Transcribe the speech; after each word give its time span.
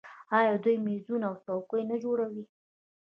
آیا 0.37 0.53
دوی 0.63 0.77
میزونه 0.87 1.25
او 1.29 1.35
څوکۍ 1.45 1.81
نه 1.91 1.95
جوړوي؟ 2.03 2.43